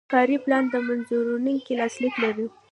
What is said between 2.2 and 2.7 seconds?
لري.